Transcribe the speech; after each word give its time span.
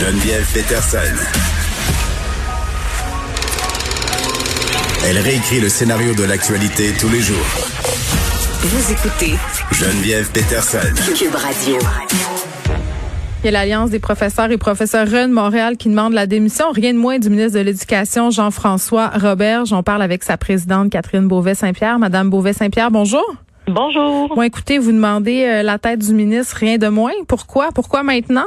Geneviève 0.00 0.46
Peterson. 0.54 0.98
Elle 5.04 5.18
réécrit 5.18 5.60
le 5.60 5.68
scénario 5.68 6.14
de 6.14 6.22
l'actualité 6.24 6.92
tous 6.98 7.10
les 7.10 7.20
jours. 7.20 7.36
Vous 8.62 8.92
écoutez 8.92 9.34
Geneviève 9.72 10.30
Peterson. 10.30 10.78
Cube 11.14 11.34
Radio. 11.34 11.76
Il 13.42 13.44
y 13.44 13.48
a 13.48 13.50
l'Alliance 13.50 13.90
des 13.90 13.98
professeurs 13.98 14.50
et 14.50 14.56
professeurs 14.56 15.06
de 15.06 15.26
Montréal 15.26 15.76
qui 15.76 15.90
demande 15.90 16.14
la 16.14 16.26
démission, 16.26 16.70
rien 16.72 16.94
de 16.94 16.98
moins 16.98 17.18
du 17.18 17.28
ministre 17.28 17.58
de 17.58 17.64
l'Éducation, 17.64 18.30
Jean-François 18.30 19.10
Robert. 19.20 19.66
J'en 19.66 19.82
parle 19.82 20.00
avec 20.00 20.24
sa 20.24 20.38
présidente, 20.38 20.88
Catherine 20.90 21.28
Beauvais-Saint-Pierre. 21.28 21.98
Madame 21.98 22.30
Beauvais-Saint-Pierre, 22.30 22.90
bonjour. 22.90 23.36
Bonjour. 23.68 24.34
Bon, 24.34 24.42
écoutez, 24.42 24.78
vous 24.78 24.92
demandez 24.92 25.44
euh, 25.44 25.62
la 25.62 25.78
tête 25.78 26.00
du 26.00 26.14
ministre, 26.14 26.56
rien 26.56 26.78
de 26.78 26.88
moins. 26.88 27.12
Pourquoi? 27.26 27.68
Pourquoi 27.74 28.02
maintenant? 28.02 28.46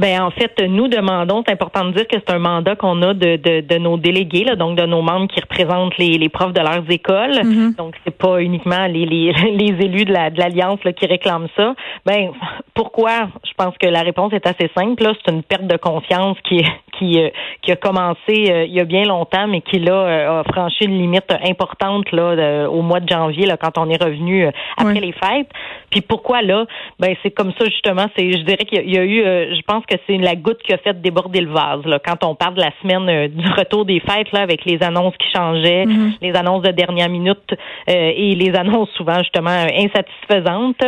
Ben 0.00 0.22
en 0.22 0.30
fait, 0.30 0.58
nous 0.66 0.88
demandons, 0.88 1.42
c'est 1.46 1.52
important 1.52 1.84
de 1.84 1.92
dire 1.92 2.08
que 2.08 2.16
c'est 2.16 2.34
un 2.34 2.38
mandat 2.38 2.74
qu'on 2.74 3.02
a 3.02 3.12
de, 3.12 3.36
de, 3.36 3.60
de, 3.60 3.76
nos 3.76 3.98
délégués, 3.98 4.44
là, 4.44 4.56
donc 4.56 4.78
de 4.78 4.86
nos 4.86 5.02
membres 5.02 5.28
qui 5.28 5.38
représentent 5.40 5.98
les, 5.98 6.16
les 6.16 6.30
profs 6.30 6.54
de 6.54 6.60
leurs 6.60 6.90
écoles. 6.90 7.42
Mm-hmm. 7.42 7.76
Donc 7.76 7.94
c'est 8.02 8.16
pas 8.16 8.40
uniquement 8.40 8.86
les, 8.86 9.04
les, 9.04 9.32
les 9.52 9.84
élus 9.84 10.06
de 10.06 10.12
la 10.14 10.30
de 10.30 10.38
l'alliance 10.38 10.80
qui 10.96 11.04
réclament 11.04 11.48
ça. 11.54 11.74
Ben 12.06 12.30
pourquoi? 12.72 13.28
Je 13.44 13.52
pense 13.58 13.76
que 13.76 13.86
la 13.86 14.00
réponse 14.00 14.32
est 14.32 14.46
assez 14.46 14.70
simple. 14.74 15.02
Là, 15.02 15.12
c'est 15.22 15.30
une 15.30 15.42
perte 15.42 15.66
de 15.66 15.76
confiance 15.76 16.38
qui 16.48 16.64
qui 16.98 17.18
euh, 17.18 17.30
qui 17.62 17.72
a 17.72 17.76
commencé 17.76 18.50
euh, 18.50 18.64
il 18.64 18.72
y 18.72 18.80
a 18.80 18.84
bien 18.84 19.04
longtemps, 19.04 19.46
mais 19.48 19.60
qui 19.60 19.78
là 19.78 19.92
euh, 19.92 20.40
a 20.40 20.44
franchi 20.44 20.84
une 20.84 20.98
limite 20.98 21.32
importante 21.44 22.10
là 22.12 22.68
au 22.70 22.82
mois 22.82 23.00
de 23.00 23.08
janvier 23.08 23.46
là 23.46 23.56
quand 23.56 23.76
on 23.78 23.88
est 23.90 24.02
revenu 24.02 24.46
après 24.76 24.94
Oui. 24.94 25.00
les 25.00 25.12
fêtes. 25.12 25.48
Puis 25.90 26.00
pourquoi 26.00 26.42
là? 26.42 26.66
Ben 26.98 27.14
c'est 27.22 27.30
comme 27.30 27.52
ça 27.58 27.64
justement. 27.66 28.06
C'est 28.16 28.32
je 28.32 28.42
dirais 28.44 28.64
qu'il 28.64 28.88
y 28.88 28.94
y 28.94 28.98
a 28.98 29.04
eu, 29.04 29.22
je 29.54 29.62
pense 29.62 29.84
que 29.90 29.96
c'est 30.06 30.16
la 30.18 30.36
goutte 30.36 30.62
qui 30.62 30.72
a 30.72 30.78
fait 30.78 31.00
déborder 31.00 31.40
le 31.40 31.50
vase. 31.50 31.84
Là, 31.84 31.98
quand 32.04 32.24
on 32.24 32.34
parle 32.34 32.54
de 32.54 32.60
la 32.60 32.70
semaine 32.80 33.08
euh, 33.08 33.28
du 33.28 33.48
retour 33.50 33.84
des 33.84 34.00
fêtes, 34.00 34.30
là, 34.32 34.40
avec 34.42 34.64
les 34.64 34.82
annonces 34.82 35.14
qui 35.18 35.26
changeaient, 35.34 35.84
les 36.22 36.32
annonces 36.34 36.62
de 36.62 36.70
dernière 36.70 37.08
minute 37.08 37.38
euh, 37.52 38.12
et 38.16 38.34
les 38.36 38.54
annonces 38.54 38.88
souvent 38.96 39.18
justement 39.18 39.50
euh, 39.50 39.66
insatisfaisantes, 39.84 40.82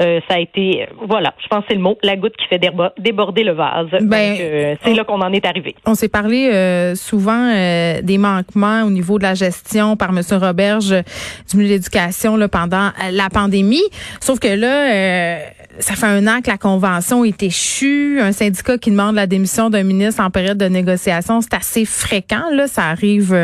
euh, 0.00 0.20
ça 0.28 0.36
a 0.36 0.38
été, 0.40 0.86
voilà, 1.06 1.34
je 1.42 1.48
pense 1.48 1.60
que 1.60 1.66
c'est 1.68 1.74
le 1.76 1.80
mot, 1.82 1.98
la 2.02 2.16
goutte 2.16 2.36
qui 2.36 2.46
fait 2.46 2.58
débo- 2.58 2.90
déborder 2.98 3.44
le 3.44 3.52
vase. 3.52 3.88
Ben, 4.00 4.36
euh, 4.40 4.74
c'est 4.82 4.94
là 4.94 5.04
qu'on 5.04 5.20
en 5.20 5.32
est 5.32 5.44
arrivé. 5.46 5.74
On 5.86 5.94
s'est 5.94 6.08
parlé 6.08 6.50
euh, 6.52 6.94
souvent 6.94 7.50
euh, 7.54 8.00
des 8.02 8.18
manquements 8.18 8.82
au 8.84 8.90
niveau 8.90 9.18
de 9.18 9.24
la 9.24 9.34
gestion 9.34 9.96
par 9.96 10.10
M. 10.10 10.20
Roberge 10.40 10.94
du 11.50 11.56
milieu 11.56 11.68
de 11.68 11.74
l'éducation 11.74 12.36
là, 12.36 12.48
pendant 12.48 12.90
la 13.12 13.28
pandémie. 13.32 13.82
Sauf 14.20 14.38
que 14.38 14.48
là, 14.48 14.92
euh, 14.94 15.38
ça 15.78 15.94
fait 15.94 16.06
un 16.06 16.26
an 16.26 16.40
que 16.42 16.50
la 16.50 16.58
convention 16.58 17.24
est 17.24 17.42
échue. 17.42 18.20
Un 18.20 18.32
syndicat 18.32 18.78
qui 18.78 18.90
demande 18.90 19.14
la 19.14 19.26
démission 19.26 19.70
d'un 19.70 19.82
ministre 19.82 20.22
en 20.22 20.30
période 20.30 20.58
de 20.58 20.66
négociation, 20.66 21.40
c'est 21.40 21.54
assez 21.54 21.84
fréquent. 21.84 22.44
Là, 22.52 22.66
ça 22.66 22.84
arrive 22.84 23.34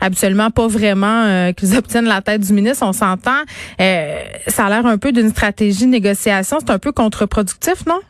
habituellement 0.00 0.50
pas 0.50 0.66
vraiment 0.66 1.24
euh, 1.24 1.52
qu'ils 1.52 1.76
obtiennent 1.76 2.06
la 2.06 2.22
tête 2.22 2.42
du 2.42 2.52
ministre. 2.52 2.84
On 2.86 2.92
s'entend. 2.92 3.42
Euh, 3.80 4.20
ça 4.46 4.66
a 4.66 4.68
l'air 4.70 4.86
un 4.86 4.98
peu 4.98 5.12
d'une 5.12 5.30
stratégie 5.30 5.86
de 5.86 5.90
négociation. 5.90 6.58
C'est 6.60 6.70
un 6.70 6.78
peu 6.78 6.92
contre-productif, 6.92 7.86
non? 7.86 8.00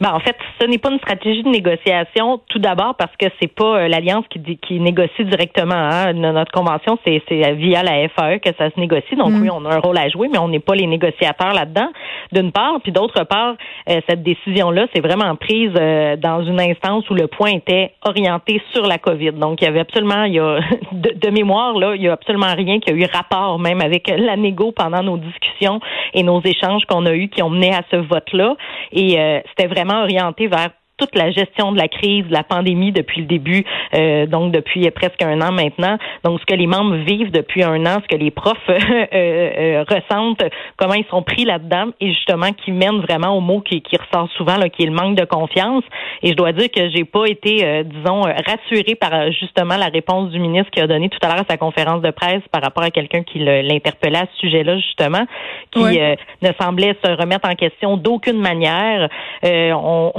Ben, 0.00 0.10
en 0.10 0.20
fait, 0.20 0.36
ce 0.64 0.70
n'est 0.70 0.78
pas 0.78 0.90
une 0.90 0.98
stratégie 0.98 1.42
de 1.42 1.48
négociation. 1.48 2.40
Tout 2.48 2.58
d'abord 2.58 2.94
parce 2.96 3.14
que 3.16 3.26
c'est 3.40 3.52
pas 3.52 3.80
euh, 3.80 3.88
l'alliance 3.88 4.24
qui, 4.30 4.38
dit- 4.38 4.58
qui 4.58 4.80
négocie 4.80 5.24
directement. 5.24 5.74
Hein. 5.74 6.12
No- 6.14 6.32
Notre 6.32 6.52
convention, 6.52 6.98
c'est 7.06 7.22
via 7.54 7.82
la 7.82 8.08
FAE 8.08 8.38
que 8.38 8.50
ça 8.58 8.70
se 8.70 8.80
négocie. 8.80 9.16
Donc 9.16 9.30
oui, 9.40 9.48
on 9.52 9.64
a 9.66 9.74
un 9.74 9.78
rôle 9.78 9.98
à 9.98 10.08
jouer, 10.08 10.28
mais 10.32 10.38
on 10.38 10.48
n'est 10.48 10.60
pas 10.60 10.74
les 10.74 10.86
négociateurs 10.86 11.52
là-dedans. 11.52 11.88
D'une 12.32 12.52
part, 12.52 12.80
puis 12.82 12.92
d'autre 12.92 13.24
part, 13.24 13.54
euh, 13.90 14.00
cette 14.08 14.22
décision-là, 14.22 14.86
c'est 14.94 15.00
vraiment 15.00 15.34
prise 15.36 15.72
euh, 15.78 16.16
dans 16.16 16.42
une 16.44 16.60
instance 16.60 17.08
où 17.10 17.14
le 17.14 17.26
point 17.26 17.50
était 17.50 17.92
orienté 18.06 18.60
sur 18.72 18.86
la 18.86 18.98
COVID. 18.98 19.32
Donc 19.32 19.60
il 19.60 19.64
y 19.64 19.68
avait 19.68 19.80
absolument, 19.80 20.24
il 20.24 20.34
y 20.34 20.38
a 20.40 20.58
de, 20.92 21.10
de 21.14 21.30
mémoire 21.30 21.74
là, 21.78 21.94
il 21.94 22.02
y 22.02 22.08
a 22.08 22.12
absolument 22.12 22.54
rien 22.56 22.80
qui 22.80 22.90
a 22.90 22.94
eu 22.94 23.04
rapport 23.12 23.58
même 23.58 23.80
avec 23.80 24.08
la 24.08 24.36
négo 24.36 24.72
pendant 24.72 25.02
nos 25.02 25.16
discussions 25.18 25.80
et 26.14 26.22
nos 26.22 26.40
échanges 26.42 26.84
qu'on 26.86 27.06
a 27.06 27.12
eus 27.14 27.28
qui 27.28 27.42
ont 27.42 27.50
mené 27.50 27.72
à 27.74 27.82
ce 27.90 27.96
vote-là. 27.96 28.56
Et 28.92 29.18
euh, 29.20 29.40
c'était 29.50 29.68
vraiment 29.68 30.02
orienté 30.02 30.46
Bye 30.54 30.68
bye. 30.68 30.83
Toute 31.04 31.16
la 31.16 31.30
gestion 31.30 31.72
de 31.72 31.78
la 31.78 31.88
crise, 31.88 32.26
de 32.26 32.32
la 32.32 32.42
pandémie 32.42 32.92
depuis 32.92 33.20
le 33.20 33.26
début, 33.26 33.64
euh, 33.94 34.26
donc 34.26 34.52
depuis 34.52 34.90
presque 34.90 35.22
un 35.22 35.40
an 35.40 35.52
maintenant. 35.52 35.98
Donc, 36.24 36.40
ce 36.40 36.46
que 36.46 36.54
les 36.54 36.66
membres 36.66 36.96
vivent 36.96 37.30
depuis 37.30 37.62
un 37.62 37.84
an, 37.86 38.00
ce 38.02 38.16
que 38.16 38.20
les 38.20 38.30
profs 38.30 38.56
euh, 38.68 38.76
euh, 39.12 39.84
ressentent, 39.88 40.42
comment 40.76 40.94
ils 40.94 41.06
sont 41.10 41.22
pris 41.22 41.44
là-dedans, 41.44 41.90
et 42.00 42.08
justement 42.12 42.52
qui 42.52 42.72
mène 42.72 43.00
vraiment 43.00 43.36
au 43.36 43.40
mot 43.40 43.60
qui, 43.60 43.82
qui 43.82 43.96
ressort 43.96 44.28
souvent, 44.36 44.56
là, 44.56 44.68
qui 44.68 44.82
est 44.82 44.86
le 44.86 44.92
manque 44.92 45.16
de 45.16 45.24
confiance. 45.24 45.84
Et 46.22 46.28
je 46.28 46.34
dois 46.34 46.52
dire 46.52 46.68
que 46.70 46.88
j'ai 46.90 47.04
pas 47.04 47.26
été, 47.26 47.64
euh, 47.64 47.82
disons, 47.82 48.26
euh, 48.26 48.32
rassurée 48.46 48.94
par 48.94 49.12
euh, 49.14 49.30
justement 49.30 49.76
la 49.76 49.86
réponse 49.86 50.30
du 50.30 50.38
ministre 50.38 50.70
qui 50.70 50.80
a 50.80 50.86
donné 50.86 51.08
tout 51.08 51.18
à 51.22 51.28
l'heure 51.28 51.44
à 51.46 51.50
sa 51.50 51.56
conférence 51.56 52.02
de 52.02 52.10
presse 52.10 52.42
par 52.50 52.62
rapport 52.62 52.84
à 52.84 52.90
quelqu'un 52.90 53.22
qui 53.22 53.38
l'interpellait 53.38 54.18
à 54.18 54.26
ce 54.32 54.38
sujet-là, 54.40 54.76
justement, 54.78 55.24
qui 55.70 55.82
Oui. 55.82 55.98
euh, 56.00 56.14
ne 56.42 56.50
semblait 56.60 56.96
se 57.04 57.10
remettre 57.10 57.48
en 57.48 57.54
question 57.54 57.96
d'aucune 57.96 58.40
manière. 58.40 59.08
Euh, 59.44 59.72
on, 59.72 60.12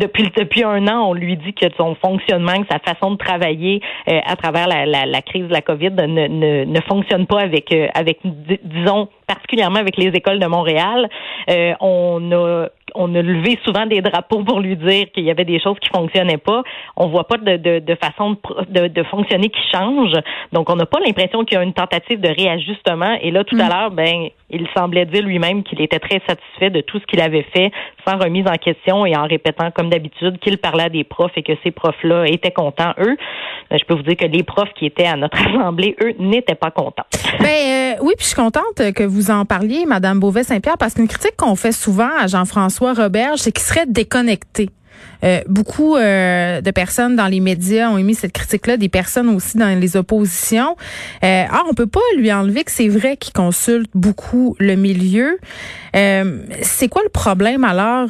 depuis, 0.00 0.30
depuis 0.36 0.64
un 0.64 0.86
an, 0.88 1.10
on 1.10 1.14
lui 1.14 1.36
dit 1.36 1.52
que 1.54 1.66
son 1.76 1.94
fonctionnement, 1.94 2.60
que 2.62 2.66
sa 2.70 2.78
façon 2.78 3.12
de 3.12 3.16
travailler 3.16 3.80
euh, 4.08 4.18
à 4.24 4.34
travers 4.36 4.66
la, 4.66 4.86
la, 4.86 5.06
la 5.06 5.22
crise 5.22 5.46
de 5.46 5.52
la 5.52 5.60
COVID 5.62 5.90
ne, 5.90 6.26
ne, 6.26 6.64
ne 6.64 6.80
fonctionne 6.88 7.26
pas 7.26 7.40
avec, 7.40 7.72
euh, 7.72 7.86
avec 7.94 8.18
di- 8.24 8.60
disons, 8.64 9.08
particulièrement 9.30 9.78
avec 9.78 9.96
les 9.96 10.08
écoles 10.08 10.40
de 10.40 10.46
Montréal. 10.46 11.08
Euh, 11.48 11.72
on 11.80 12.32
a 12.32 12.66
on 12.94 13.14
a 13.14 13.22
levé 13.22 13.58
souvent 13.64 13.86
des 13.86 14.00
drapeaux 14.00 14.42
pour 14.42 14.60
lui 14.60 14.76
dire 14.76 15.06
qu'il 15.12 15.24
y 15.24 15.30
avait 15.30 15.44
des 15.44 15.60
choses 15.60 15.78
qui 15.80 15.88
fonctionnaient 15.88 16.38
pas. 16.38 16.62
On 16.96 17.08
voit 17.08 17.26
pas 17.26 17.36
de, 17.36 17.56
de, 17.56 17.78
de 17.78 17.94
façon 17.94 18.36
de, 18.68 18.80
de, 18.80 18.88
de 18.88 19.02
fonctionner 19.04 19.48
qui 19.48 19.60
change. 19.72 20.12
Donc, 20.52 20.70
on 20.70 20.76
n'a 20.76 20.86
pas 20.86 20.98
l'impression 21.04 21.44
qu'il 21.44 21.56
y 21.56 21.60
a 21.60 21.62
une 21.62 21.72
tentative 21.72 22.20
de 22.20 22.28
réajustement. 22.28 23.16
Et 23.22 23.30
là, 23.30 23.44
tout 23.44 23.56
à 23.60 23.68
l'heure, 23.68 23.90
ben, 23.90 24.28
il 24.50 24.66
semblait 24.76 25.06
dire 25.06 25.22
lui-même 25.22 25.62
qu'il 25.62 25.80
était 25.80 25.98
très 25.98 26.20
satisfait 26.26 26.70
de 26.70 26.80
tout 26.80 26.98
ce 26.98 27.06
qu'il 27.06 27.20
avait 27.20 27.46
fait, 27.54 27.70
sans 28.06 28.18
remise 28.18 28.46
en 28.46 28.56
question 28.56 29.06
et 29.06 29.16
en 29.16 29.26
répétant, 29.26 29.70
comme 29.70 29.90
d'habitude, 29.90 30.38
qu'il 30.38 30.58
parlait 30.58 30.84
à 30.84 30.88
des 30.88 31.04
profs 31.04 31.36
et 31.36 31.42
que 31.42 31.52
ces 31.62 31.70
profs-là 31.70 32.24
étaient 32.26 32.50
contents, 32.50 32.92
eux. 32.98 33.16
Ben, 33.70 33.78
je 33.78 33.84
peux 33.84 33.94
vous 33.94 34.02
dire 34.02 34.16
que 34.16 34.26
les 34.26 34.42
profs 34.42 34.72
qui 34.74 34.86
étaient 34.86 35.06
à 35.06 35.16
notre 35.16 35.38
assemblée, 35.48 35.96
eux, 36.02 36.14
n'étaient 36.18 36.54
pas 36.54 36.70
contents. 36.70 37.06
Ben 37.38 37.46
euh, 37.46 37.89
oui, 38.10 38.16
puis 38.16 38.24
je 38.24 38.30
suis 38.30 38.36
contente 38.36 38.92
que 38.94 39.04
vous 39.04 39.30
en 39.30 39.44
parliez, 39.44 39.86
Madame 39.86 40.18
Beauvais-Saint-Pierre, 40.18 40.78
parce 40.78 40.94
qu'une 40.94 41.06
critique 41.06 41.36
qu'on 41.36 41.54
fait 41.54 41.70
souvent 41.70 42.10
à 42.18 42.26
Jean-François 42.26 42.92
Roberge, 42.92 43.38
c'est 43.38 43.52
qu'il 43.52 43.62
serait 43.62 43.86
déconnecté. 43.86 44.70
Euh, 45.22 45.40
beaucoup 45.46 45.96
euh, 45.96 46.60
de 46.60 46.70
personnes 46.72 47.14
dans 47.14 47.28
les 47.28 47.38
médias 47.38 47.88
ont 47.88 47.98
émis 47.98 48.16
cette 48.16 48.32
critique-là, 48.32 48.76
des 48.76 48.88
personnes 48.88 49.28
aussi 49.28 49.56
dans 49.58 49.78
les 49.78 49.96
oppositions. 49.96 50.76
Euh, 51.22 51.44
or, 51.52 51.66
on 51.70 51.74
peut 51.74 51.86
pas 51.86 52.00
lui 52.16 52.32
enlever 52.32 52.64
que 52.64 52.72
c'est 52.72 52.88
vrai 52.88 53.16
qu'il 53.16 53.32
consulte 53.32 53.90
beaucoup 53.94 54.56
le 54.58 54.74
milieu. 54.74 55.38
Euh, 55.94 56.38
c'est 56.62 56.88
quoi 56.88 57.02
le 57.04 57.10
problème 57.10 57.62
alors? 57.62 58.08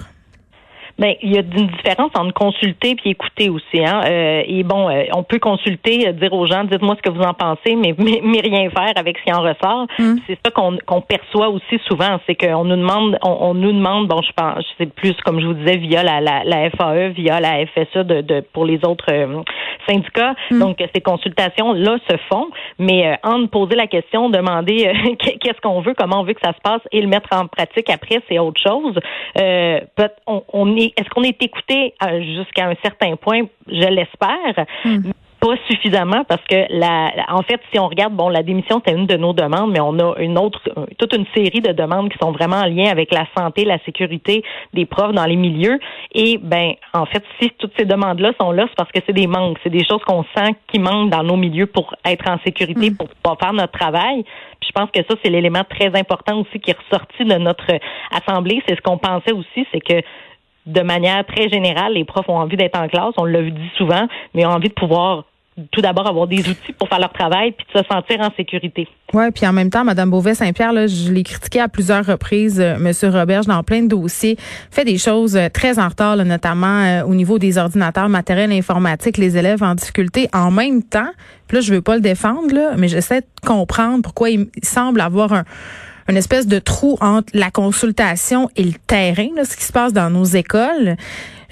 Ben, 1.00 1.15
il 1.22 1.33
y 1.34 1.38
a 1.38 1.41
une 1.41 1.66
différence 1.69 2.11
entre 2.15 2.34
consulter 2.34 2.94
puis 2.94 3.11
écouter 3.11 3.49
aussi. 3.49 3.84
Hein? 3.84 4.03
Euh, 4.06 4.43
et 4.47 4.62
bon, 4.62 4.91
euh, 4.91 5.05
on 5.15 5.22
peut 5.22 5.38
consulter, 5.38 6.06
euh, 6.06 6.12
dire 6.12 6.33
aux 6.34 6.47
gens, 6.47 6.65
dites-moi 6.65 6.94
ce 6.97 7.11
que 7.11 7.16
vous 7.16 7.22
en 7.22 7.33
pensez, 7.33 7.75
mais, 7.75 7.94
mais, 7.97 8.21
mais 8.22 8.41
rien 8.41 8.69
faire 8.69 8.93
avec 8.97 9.16
ce 9.19 9.25
qui 9.25 9.33
en 9.33 9.41
ressort. 9.41 9.87
C'est 10.27 10.38
ça 10.44 10.50
qu'on 10.50 10.77
qu'on 10.87 11.00
perçoit 11.00 11.49
aussi 11.49 11.81
souvent, 11.87 12.21
c'est 12.27 12.34
qu'on 12.34 12.65
nous 12.65 12.77
demande, 12.77 13.19
on, 13.22 13.37
on 13.41 13.55
nous 13.55 13.72
demande, 13.72 14.09
bon, 14.09 14.21
je 14.22 14.33
pense, 14.33 14.65
c'est 14.77 14.93
plus 14.93 15.15
comme 15.25 15.41
je 15.41 15.47
vous 15.47 15.55
disais 15.55 15.78
via 15.78 16.03
la, 16.03 16.21
la, 16.21 16.44
la 16.44 16.71
FAE, 16.71 17.09
via 17.09 17.41
la 17.41 17.65
FSA 17.67 18.05
de, 18.05 18.21
de 18.21 18.41
pour 18.53 18.67
les 18.67 18.81
autres 18.84 19.11
euh, 19.11 19.43
syndicats. 19.88 20.34
Donc 20.50 20.78
ces 20.94 21.00
consultations 21.00 21.72
là 21.72 21.97
se 22.09 22.17
font, 22.28 22.49
mais 22.78 23.06
euh, 23.06 23.15
en 23.22 23.47
poser 23.47 23.77
la 23.77 23.87
question, 23.87 24.31
demander 24.31 24.87
euh, 24.87 25.15
qu'est-ce 25.41 25.61
qu'on 25.61 25.81
veut, 25.81 25.94
comment 25.94 26.21
on 26.21 26.25
veut 26.25 26.34
que 26.34 26.41
ça 26.44 26.53
se 26.53 26.61
passe 26.62 26.82
et 26.93 27.00
le 27.00 27.09
mettre 27.09 27.28
en 27.32 27.47
pratique 27.47 27.91
après, 27.91 28.21
c'est 28.28 28.38
autre 28.38 28.61
chose. 28.61 28.99
Euh, 29.38 29.81
on, 30.26 30.43
on 30.53 30.76
est, 30.76 30.89
est-ce 30.96 31.08
qu'on 31.10 31.22
est 31.22 31.42
écouté 31.42 31.94
euh, 32.02 32.22
jusqu'à 32.22 32.66
un 32.66 32.75
certain 32.82 33.16
point? 33.16 33.42
Je 33.66 33.88
l'espère. 33.88 34.66
Pas 35.40 35.54
suffisamment 35.70 36.22
parce 36.25 36.44
que 36.44 36.66
la, 36.69 37.12
en 37.28 37.40
fait, 37.40 37.62
si 37.72 37.78
on 37.78 37.88
regarde, 37.88 38.12
bon, 38.12 38.28
la 38.28 38.42
démission 38.42 38.82
c'est 38.84 38.92
une 38.92 39.06
de 39.06 39.16
nos 39.16 39.32
demandes, 39.32 39.72
mais 39.72 39.81
on 39.81 39.98
a 39.98 40.19
une 40.19 40.37
autre, 40.37 40.60
toute 40.98 41.16
une 41.16 41.25
série 41.34 41.62
de 41.62 41.72
demandes 41.72 42.10
qui 42.10 42.19
sont 42.19 42.31
vraiment 42.31 42.56
en 42.56 42.66
lien 42.66 42.90
avec 42.90 43.10
la 43.10 43.25
santé, 43.34 43.64
la 43.64 43.78
sécurité 43.87 44.44
des 44.75 44.84
profs 44.84 45.14
dans 45.14 45.25
les 45.25 45.37
milieux. 45.37 45.81
Et 46.12 46.37
ben, 46.37 46.72
en 46.93 47.06
fait, 47.06 47.25
si 47.40 47.48
toutes 47.58 47.72
ces 47.78 47.86
demandes-là 47.86 48.32
sont 48.38 48.52
là, 48.52 48.66
c'est 48.69 48.76
parce 48.76 48.93
que 48.93 49.00
c'est 49.06 49.14
des 49.14 49.26
manques, 49.26 49.56
c'est 49.62 49.70
des 49.70 49.82
choses 49.82 50.02
qu'on 50.06 50.25
sent 50.36 50.56
qui 50.70 50.78
manquent 50.78 51.08
dans 51.08 51.22
nos 51.22 51.36
milieux 51.36 51.66
pour 51.66 51.94
être 52.04 52.28
en 52.28 52.38
sécurité, 52.44 52.90
pour 52.90 53.08
pouvoir 53.08 53.38
faire 53.40 53.54
notre 53.54 53.72
travail. 53.72 54.25
Puis 54.60 54.69
je 54.69 54.72
pense 54.78 54.90
que 54.90 55.00
ça, 55.08 55.14
c'est 55.25 55.31
l'élément 55.31 55.64
très 55.64 55.98
important 55.98 56.40
aussi 56.40 56.60
qui 56.60 56.70
est 56.70 56.76
ressorti 56.78 57.25
de 57.25 57.36
notre 57.36 57.64
assemblée. 58.12 58.62
C'est 58.69 58.76
ce 58.76 58.82
qu'on 58.82 58.98
pensait 58.98 59.32
aussi, 59.32 59.66
c'est 59.72 59.81
que 59.81 60.02
de 60.66 60.80
manière 60.82 61.24
très 61.26 61.48
générale, 61.48 61.94
les 61.94 62.04
profs 62.04 62.28
ont 62.28 62.36
envie 62.38 62.56
d'être 62.56 62.78
en 62.78 62.88
classe, 62.88 63.14
on 63.16 63.24
l'a 63.24 63.42
dit 63.42 63.70
souvent, 63.76 64.06
mais 64.34 64.44
ont 64.46 64.50
envie 64.50 64.68
de 64.68 64.74
pouvoir 64.74 65.24
tout 65.72 65.80
d'abord 65.80 66.06
avoir 66.06 66.26
des 66.26 66.48
outils 66.48 66.72
pour 66.78 66.88
faire 66.88 67.00
leur 67.00 67.12
travail 67.12 67.52
puis 67.52 67.66
de 67.74 67.78
se 67.80 67.84
sentir 67.86 68.20
en 68.20 68.30
sécurité. 68.36 68.88
Ouais, 69.12 69.30
puis 69.30 69.46
en 69.46 69.52
même 69.52 69.70
temps, 69.70 69.84
Madame 69.84 70.10
Beauvais-Saint-Pierre, 70.10 70.72
je 70.86 71.12
l'ai 71.12 71.22
critiqué 71.22 71.60
à 71.60 71.68
plusieurs 71.68 72.06
reprises, 72.06 72.60
euh, 72.60 72.78
Monsieur 72.78 73.08
Roberge, 73.10 73.46
dans 73.46 73.62
plein 73.62 73.82
de 73.82 73.88
dossiers, 73.88 74.36
fait 74.70 74.84
des 74.84 74.98
choses 74.98 75.36
euh, 75.36 75.48
très 75.48 75.78
en 75.78 75.88
retard, 75.88 76.16
notamment 76.16 76.82
euh, 76.84 77.02
au 77.04 77.14
niveau 77.14 77.38
des 77.38 77.58
ordinateurs, 77.58 78.08
matériel 78.08 78.52
informatique, 78.52 79.18
les 79.18 79.36
élèves 79.36 79.62
en 79.62 79.74
difficulté. 79.74 80.28
En 80.32 80.50
même 80.50 80.82
temps, 80.82 81.10
puis 81.48 81.56
là, 81.56 81.60
je 81.60 81.74
veux 81.74 81.82
pas 81.82 81.96
le 81.96 82.00
défendre, 82.00 82.54
là, 82.54 82.72
mais 82.78 82.88
j'essaie 82.88 83.20
de 83.20 83.26
comprendre 83.46 84.02
pourquoi 84.02 84.30
il 84.30 84.48
semble 84.62 85.00
avoir 85.00 85.32
un 85.32 85.44
une 86.10 86.16
espèce 86.16 86.46
de 86.46 86.58
trou 86.58 86.98
entre 87.00 87.30
la 87.34 87.50
consultation 87.50 88.50
et 88.56 88.64
le 88.64 88.74
terrain, 88.86 89.28
là, 89.36 89.44
ce 89.44 89.56
qui 89.56 89.64
se 89.64 89.72
passe 89.72 89.92
dans 89.92 90.10
nos 90.10 90.24
écoles. 90.24 90.96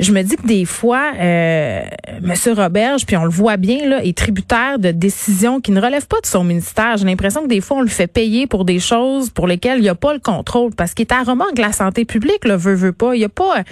Je 0.01 0.13
me 0.13 0.23
dis 0.23 0.37
que 0.37 0.47
des 0.47 0.65
fois, 0.65 1.13
euh, 1.19 1.83
M. 2.09 2.35
Roberge, 2.55 3.05
puis 3.05 3.17
on 3.17 3.25
le 3.25 3.31
voit 3.31 3.57
bien, 3.57 3.89
là, 3.89 4.05
est 4.05 4.17
tributaire 4.17 4.79
de 4.79 4.93
décisions 4.93 5.61
qui 5.61 5.73
ne 5.73 5.81
relèvent 5.81 6.07
pas 6.07 6.21
de 6.21 6.27
son 6.27 6.45
ministère. 6.45 6.97
J'ai 6.97 7.05
l'impression 7.05 7.43
que 7.43 7.49
des 7.49 7.61
fois, 7.61 7.79
on 7.79 7.83
le 7.83 7.89
fait 7.89 8.07
payer 8.07 8.47
pour 8.47 8.65
des 8.65 8.79
choses 8.79 9.31
pour 9.31 9.47
lesquelles 9.49 9.79
il 9.79 9.83
n'y 9.83 9.89
a 9.89 9.97
pas 9.97 10.13
le 10.13 10.21
contrôle, 10.21 10.73
parce 10.75 10.95
qu'il 10.95 11.05
est 11.05 11.13
à 11.13 11.23
remorque 11.23 11.59
la 11.59 11.73
santé 11.73 12.05
publique, 12.05 12.45
le 12.45 12.55
veut, 12.55 12.75
veut 12.75 12.93
pas. 12.93 13.17
Il 13.17 13.19
n'y 13.19 13.25
a 13.25 13.29
pas, 13.29 13.63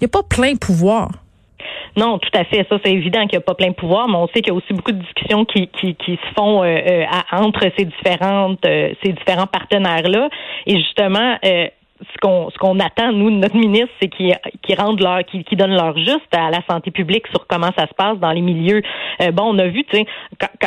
il 0.00 0.02
y 0.02 0.04
a 0.06 0.08
pas 0.08 0.22
plein 0.22 0.56
pouvoir. 0.56 1.10
Non, 1.96 2.18
tout 2.18 2.30
à 2.34 2.44
fait. 2.44 2.66
Ça, 2.68 2.78
c'est 2.84 2.92
évident 2.92 3.22
qu'il 3.26 3.38
n'y 3.38 3.42
a 3.42 3.46
pas 3.46 3.54
plein 3.54 3.68
de 3.68 3.74
pouvoir, 3.74 4.08
mais 4.08 4.16
on 4.16 4.26
sait 4.28 4.40
qu'il 4.40 4.48
y 4.48 4.50
a 4.50 4.54
aussi 4.54 4.72
beaucoup 4.72 4.92
de 4.92 4.98
discussions 4.98 5.44
qui, 5.44 5.68
qui, 5.68 5.94
qui 5.94 6.12
se 6.12 6.34
font 6.36 6.62
euh, 6.62 6.66
euh 6.66 7.04
entre 7.32 7.66
ces 7.76 7.84
différentes 7.84 8.64
euh, 8.64 8.92
ces 9.02 9.12
différents 9.12 9.46
partenaires 9.46 10.08
là. 10.08 10.28
Et 10.66 10.76
justement, 10.76 11.36
euh, 11.44 11.68
ce 12.00 12.18
qu'on 12.20 12.50
ce 12.50 12.58
qu'on 12.58 12.78
attend 12.80 13.12
nous 13.12 13.30
de 13.30 13.36
notre 13.36 13.56
ministre, 13.56 13.90
c'est 14.00 14.08
qu'ils 14.08 14.34
qu 14.62 14.74
rendent 14.74 15.00
leur 15.00 15.24
qui 15.24 15.44
qu 15.44 15.56
donnent 15.56 15.74
leur 15.74 15.96
juste 15.96 16.32
à 16.32 16.50
la 16.50 16.60
santé 16.68 16.90
publique 16.90 17.26
sur 17.28 17.46
comment 17.46 17.70
ça 17.76 17.86
se 17.86 17.94
passe 17.94 18.18
dans 18.18 18.30
les 18.30 18.40
milieux. 18.40 18.82
Euh, 19.22 19.30
bon, 19.32 19.54
on 19.54 19.58
a 19.58 19.66
vu, 19.66 19.84
tu 19.84 19.96
sais, 19.96 20.06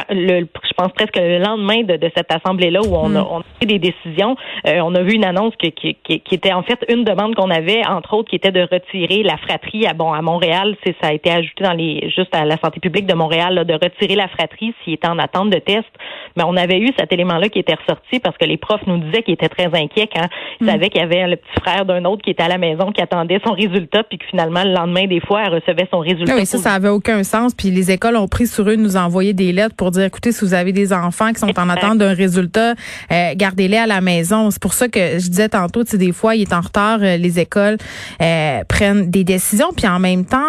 je 0.10 0.74
pense 0.76 0.92
presque 0.94 1.18
le 1.18 1.40
lendemain 1.40 1.84
de, 1.84 1.98
de 1.98 2.12
cette 2.16 2.32
assemblée 2.32 2.70
là 2.70 2.82
où 2.82 2.96
on, 2.96 3.16
a, 3.16 3.22
mm. 3.22 3.28
on 3.30 3.40
a 3.40 3.44
pris 3.60 3.68
des 3.68 3.80
décisions, 3.80 4.36
euh, 4.68 4.80
on 4.84 4.94
a 4.96 5.02
vu 5.04 5.14
une 5.14 5.26
annonce 5.26 5.56
qui, 5.56 5.72
qui, 5.72 5.96
qui, 5.96 6.36
était 6.36 6.54
en 6.54 6.64
fait 6.64 6.84
une 6.90 7.04
demande 7.04 7.36
qu'on 7.36 7.50
avait 7.50 7.86
entre 7.88 8.14
autres 8.14 8.30
qui 8.30 8.36
était 8.36 8.52
de 8.52 8.62
retirer 8.62 9.24
la 9.24 9.38
fratrie 9.38 9.86
à 9.86 9.94
bon 9.94 10.12
à 10.12 10.22
Montréal, 10.22 10.76
c'est 10.84 10.96
ça 11.02 11.10
a 11.10 11.14
été 11.14 11.32
ajouté 11.32 11.64
dans 11.64 11.74
les 11.74 12.10
juste 12.16 12.36
à 12.36 12.46
la 12.46 12.58
santé 12.58 12.80
publique 12.80 13.06
de 13.06 13.14
Montréal 13.14 13.54
là, 13.54 13.64
de 13.64 13.74
retirer 13.74 14.16
la 14.16 14.28
fratrie 14.28 14.74
s'il 14.84 14.94
était 14.94 15.08
en 15.08 15.20
attente 15.20 15.50
de 15.50 15.60
test. 15.60 15.88
Mais 16.36 16.44
on 16.46 16.56
avait 16.56 16.80
eu 16.80 16.90
cet 16.98 17.12
élément 17.14 17.38
là 17.38 17.50
qui 17.50 17.60
était 17.60 17.76
ressorti 17.76 18.20
parce 18.20 18.38
que 18.38 18.46
les 18.46 18.58
profs 18.58 18.86
nous 18.88 18.98
disaient 18.98 19.24
qu'ils 19.24 19.34
étaient 19.34 19.50
très 19.50 19.68
inquiets 19.68 20.08
quand 20.14 20.28
ils 20.60 20.66
mm. 20.66 20.70
savaient 20.70 20.90
qu'il 20.90 21.02
y 21.02 21.04
avait 21.04 21.21
le 21.28 21.36
petit 21.36 21.60
frère 21.62 21.86
d'un 21.86 22.04
autre 22.06 22.24
qui 22.24 22.32
était 22.32 22.44
à 22.44 22.48
la 22.48 22.58
maison, 22.58 22.92
qui 22.92 23.02
attendait 23.02 23.40
son 23.46 23.54
résultat, 23.54 24.04
puis 24.04 24.18
que 24.18 24.26
finalement, 24.30 24.64
le 24.64 24.74
lendemain, 24.74 25.08
des 25.08 25.20
fois, 25.20 25.44
elle 25.46 25.54
recevait 25.54 25.88
son 25.92 26.00
résultat. 26.00 26.36
Oui, 26.36 26.46
ça, 26.46 26.58
ça 26.58 26.74
avait 26.74 26.90
aucun 26.90 27.24
sens. 27.24 27.54
Puis 27.54 27.72
les 27.72 27.92
écoles 27.92 28.16
ont 28.16 28.28
pris 28.28 28.48
sur 28.48 28.68
eux 28.70 28.78
de 28.78 28.82
nous 28.82 28.98
envoyer 28.98 29.34
des 29.34 29.52
lettres 29.52 29.76
pour 29.76 29.92
dire, 29.92 30.04
écoutez, 30.04 30.32
si 30.32 30.44
vous 30.46 30.54
avez 30.54 30.72
des 30.72 30.94
enfants 30.94 31.34
qui 31.34 31.40
sont 31.40 31.60
en 31.60 31.70
attente 31.70 31.98
d'un 31.98 32.14
résultat, 32.14 32.74
euh, 33.12 33.34
gardez-les 33.36 33.78
à 33.78 33.88
la 33.88 34.02
maison. 34.02 34.52
C'est 34.52 34.62
pour 34.62 34.74
ça 34.74 34.88
que 34.88 35.00
je 35.20 35.30
disais 35.30 35.50
tantôt, 35.50 35.84
tu 35.84 35.92
sais, 35.92 35.98
des 35.98 36.12
fois, 36.12 36.36
il 36.36 36.42
est 36.42 36.54
en 36.54 36.62
retard, 36.62 37.00
euh, 37.02 37.18
les 37.18 37.40
écoles 37.40 37.78
euh, 38.22 38.64
prennent 38.68 39.10
des 39.10 39.24
décisions, 39.24 39.70
puis 39.76 39.88
en 39.88 40.00
même 40.00 40.26
temps, 40.26 40.40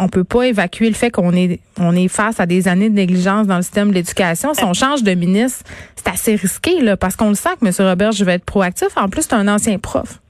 on 0.00 0.08
peut 0.08 0.24
pas 0.24 0.44
évacuer 0.44 0.88
le 0.88 0.94
fait 0.94 1.10
qu'on 1.10 1.32
est 1.32 1.60
on 1.78 1.94
est 1.94 2.08
face 2.08 2.40
à 2.40 2.46
des 2.46 2.68
années 2.68 2.88
de 2.88 2.94
négligence 2.94 3.46
dans 3.46 3.56
le 3.56 3.62
système 3.62 3.90
de 3.90 3.94
l'éducation. 3.94 4.54
Si 4.54 4.64
on 4.64 4.72
change 4.72 5.02
de 5.02 5.12
ministre, 5.14 5.64
c'est 5.94 6.08
assez 6.08 6.34
risqué, 6.34 6.80
là, 6.80 6.96
parce 6.96 7.16
qu'on 7.16 7.28
le 7.28 7.34
sent 7.34 7.50
que 7.60 7.66
M. 7.66 7.72
Robert, 7.88 8.12
je 8.12 8.24
vais 8.24 8.34
être 8.34 8.44
proactif. 8.44 8.88
En 8.96 9.08
plus, 9.08 9.22
c'est 9.22 9.34
un 9.34 9.45
ancien 9.48 9.78
prof. 9.78 10.20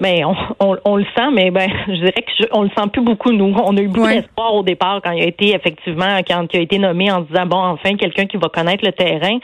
Mais 0.00 0.22
on, 0.24 0.76
on, 0.84 0.96
le 0.96 1.04
sent, 1.16 1.30
mais 1.32 1.50
ben, 1.50 1.70
je 1.86 1.92
dirais 1.92 2.12
que 2.12 2.44
on 2.52 2.62
le 2.62 2.70
sent 2.76 2.88
plus 2.92 3.02
beaucoup 3.02 3.32
nous. 3.32 3.54
On 3.64 3.76
a 3.76 3.80
eu 3.80 3.88
beaucoup 3.88 4.08
d'espoir 4.08 4.54
au 4.54 4.62
départ 4.62 5.00
quand 5.02 5.12
il 5.12 5.22
a 5.22 5.26
été 5.26 5.54
effectivement 5.54 6.20
quand 6.28 6.46
il 6.52 6.58
a 6.58 6.62
été 6.62 6.78
nommé 6.78 7.10
en 7.10 7.22
disant 7.22 7.46
bon 7.46 7.56
enfin 7.56 7.96
quelqu'un 7.96 8.26
qui 8.26 8.36
va 8.36 8.48
connaître 8.48 8.84
le 8.84 8.92
terrain. 8.92 9.38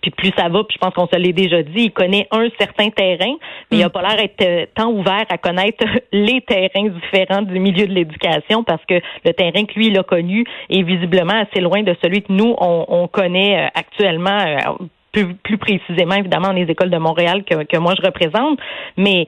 Puis 0.00 0.12
plus 0.12 0.32
ça 0.38 0.48
va, 0.48 0.62
puis 0.62 0.76
je 0.76 0.78
pense 0.78 0.94
qu'on 0.94 1.08
se 1.08 1.16
l'est 1.18 1.32
déjà 1.32 1.60
dit, 1.60 1.86
il 1.86 1.90
connaît 1.90 2.28
un 2.30 2.46
certain 2.56 2.88
terrain, 2.90 3.34
mais 3.68 3.78
il 3.78 3.82
a 3.82 3.88
mm. 3.88 3.90
pas 3.90 4.02
l'air 4.02 4.16
d'être 4.16 4.42
euh, 4.42 4.66
tant 4.72 4.92
ouvert 4.92 5.24
à 5.28 5.38
connaître 5.38 5.84
les 6.12 6.40
terrains 6.42 6.88
différents 6.88 7.42
du 7.42 7.58
milieu 7.58 7.84
de 7.88 7.92
l'éducation 7.92 8.62
parce 8.62 8.84
que 8.86 9.00
le 9.24 9.32
terrain 9.32 9.64
que 9.64 9.74
lui 9.74 9.88
il 9.88 9.98
a 9.98 10.04
connu 10.04 10.44
est 10.70 10.82
visiblement 10.82 11.42
assez 11.42 11.60
loin 11.60 11.82
de 11.82 11.96
celui 12.00 12.22
que 12.22 12.32
nous 12.32 12.54
on, 12.60 12.84
on 12.86 13.08
connaît 13.08 13.58
euh, 13.58 13.68
actuellement 13.74 14.38
euh, 14.38 14.84
plus, 15.24 15.58
précisément 15.58 16.14
évidemment 16.14 16.52
les 16.52 16.62
écoles 16.62 16.90
de 16.90 16.98
Montréal 16.98 17.44
que, 17.44 17.64
que 17.64 17.76
moi 17.76 17.94
je 17.96 18.04
représente, 18.04 18.58
mais 18.96 19.26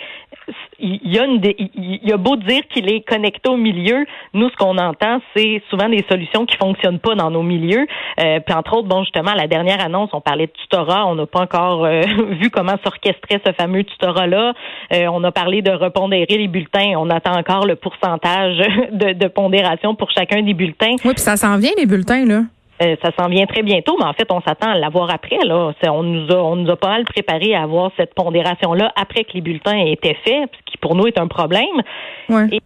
il 0.78 1.00
y 1.04 1.18
a 1.18 1.24
une 1.24 1.40
il 1.44 2.00
y 2.02 2.12
a 2.12 2.16
beau 2.16 2.36
dire 2.36 2.62
qu'il 2.72 2.90
est 2.92 3.00
connecté 3.02 3.48
au 3.48 3.56
milieu, 3.56 4.04
nous 4.34 4.48
ce 4.50 4.56
qu'on 4.56 4.78
entend 4.78 5.20
c'est 5.36 5.62
souvent 5.70 5.88
des 5.88 6.04
solutions 6.08 6.46
qui 6.46 6.56
fonctionnent 6.56 6.98
pas 6.98 7.14
dans 7.14 7.30
nos 7.30 7.42
milieux. 7.42 7.86
Euh, 8.20 8.40
puis 8.40 8.54
entre 8.54 8.76
autres, 8.76 8.88
bon 8.88 9.02
justement 9.04 9.34
la 9.34 9.46
dernière 9.46 9.84
annonce, 9.84 10.10
on 10.12 10.20
parlait 10.20 10.46
de 10.46 10.52
tutorat, 10.52 11.06
on 11.06 11.14
n'a 11.14 11.26
pas 11.26 11.40
encore 11.40 11.84
euh, 11.84 12.02
vu 12.40 12.50
comment 12.50 12.76
s'orchestrait 12.82 13.40
ce 13.44 13.52
fameux 13.52 13.84
tutorat 13.84 14.26
là. 14.26 14.52
Euh, 14.92 15.06
on 15.12 15.22
a 15.24 15.32
parlé 15.32 15.62
de 15.62 15.70
repondérer 15.70 16.38
les 16.38 16.48
bulletins, 16.48 16.94
on 16.96 17.10
attend 17.10 17.36
encore 17.36 17.66
le 17.66 17.76
pourcentage 17.76 18.58
de, 18.92 19.12
de 19.12 19.28
pondération 19.28 19.94
pour 19.94 20.10
chacun 20.10 20.42
des 20.42 20.54
bulletins. 20.54 20.96
Oui, 21.04 21.12
puis 21.14 21.20
ça 21.22 21.36
s'en 21.36 21.58
vient 21.58 21.72
les 21.76 21.86
bulletins 21.86 22.24
là. 22.26 22.42
Euh, 22.82 22.96
ça 23.02 23.10
s'en 23.18 23.28
vient 23.28 23.46
très 23.46 23.62
bientôt, 23.62 23.96
mais 23.98 24.06
en 24.06 24.14
fait, 24.14 24.30
on 24.32 24.40
s'attend 24.40 24.70
à 24.70 24.78
l'avoir 24.78 25.10
après. 25.10 25.38
Là, 25.44 25.72
on 25.84 26.02
nous 26.02 26.32
a, 26.32 26.36
on 26.36 26.56
nous 26.56 26.70
a 26.70 26.76
pas 26.76 26.88
mal 26.88 27.04
préparé 27.04 27.54
à 27.54 27.62
avoir 27.62 27.90
cette 27.96 28.14
pondération 28.14 28.72
là 28.72 28.90
après 28.96 29.24
que 29.24 29.32
les 29.34 29.42
bulletins 29.42 29.76
aient 29.76 29.92
été 29.92 30.14
faits, 30.24 30.50
ce 30.52 30.72
qui 30.72 30.78
pour 30.78 30.94
nous 30.94 31.06
est 31.06 31.18
un 31.18 31.28
problème. 31.28 31.82
Ouais. 32.28 32.60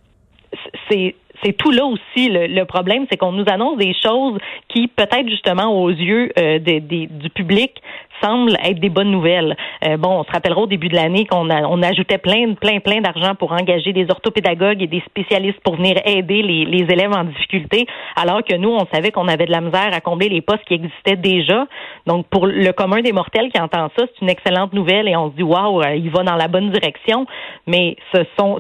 c'est 0.89 1.17
c'est 1.43 1.53
tout 1.53 1.71
là 1.71 1.85
aussi 1.85 2.29
le, 2.31 2.65
problème, 2.65 3.07
c'est 3.11 3.17
qu'on 3.17 3.33
nous 3.33 3.45
annonce 3.49 3.77
des 3.77 3.95
choses 3.95 4.39
qui, 4.69 4.89
peut-être 4.89 5.29
justement 5.29 5.83
aux 5.83 5.91
yeux 5.91 6.31
euh, 6.39 6.59
des, 6.59 6.81
du 6.81 7.31
public, 7.31 7.83
semblent 8.25 8.57
être 8.63 8.81
des 8.81 8.89
bonnes 8.89 9.11
nouvelles. 9.11 9.57
Euh, 9.85 9.97
bon, 9.97 10.21
on 10.21 10.25
se 10.25 10.31
rappellera 10.31 10.63
au 10.63 10.67
début 10.67 10.89
de 10.89 10.95
l'année 10.95 11.27
qu'on 11.27 11.49
on 11.51 11.83
ajoutait 11.83 12.19
plein, 12.19 12.55
plein, 12.55 12.81
plein 12.81 13.01
d'argent 13.01 13.35
pour 13.35 13.53
engager 13.53 13.93
des 13.93 14.07
orthopédagogues 14.11 14.83
et 14.83 14.87
des 14.87 15.03
spécialistes 15.07 15.61
pour 15.63 15.77
venir 15.77 15.97
aider 16.05 16.43
les, 16.43 16.65
les 16.65 16.85
élèves 16.93 17.13
en 17.13 17.25
difficulté, 17.25 17.87
alors 18.17 18.43
que 18.43 18.57
nous, 18.57 18.71
on 18.71 18.87
savait 18.93 19.11
qu'on 19.11 19.29
avait 19.29 19.47
de 19.47 19.53
la 19.53 19.61
misère 19.61 19.91
à 19.93 20.01
combler 20.01 20.29
les 20.29 20.41
postes 20.41 20.65
qui 20.67 20.75
existaient 20.75 21.17
déjà. 21.17 21.67
Donc, 22.07 22.27
pour 22.29 22.47
le 22.47 22.73
commun 22.73 23.01
des 23.01 23.13
mortels 23.13 23.51
qui 23.51 23.61
entend 23.61 23.91
ça, 23.97 24.05
c'est 24.07 24.23
une 24.23 24.31
excellente 24.31 24.73
nouvelle 24.73 25.09
et 25.09 25.17
on 25.17 25.31
se 25.31 25.37
dit, 25.37 25.43
waouh, 25.43 25.83
il 25.97 26.11
va 26.11 26.23
dans 26.23 26.37
la 26.37 26.49
bonne 26.49 26.71
direction. 26.71 27.27
Mais 27.67 27.97
ce 28.13 28.25
sont, 28.39 28.59